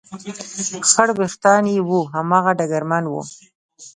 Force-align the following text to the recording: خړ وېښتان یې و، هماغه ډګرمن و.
خړ 0.89 1.07
وېښتان 1.17 1.63
یې 1.73 1.79
و، 1.87 1.89
هماغه 2.13 2.51
ډګرمن 2.59 3.03
و. 3.07 3.13